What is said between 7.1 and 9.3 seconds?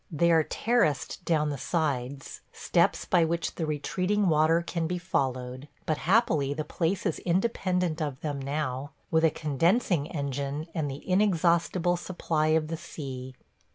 independent of them now– with a